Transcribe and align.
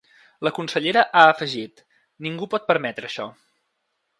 La 0.45 0.51
consellera 0.55 1.03
ha 1.19 1.25
afegit: 1.33 1.83
Ningú 2.29 2.51
pot 2.55 2.67
permetre 2.73 3.11
això. 3.11 3.29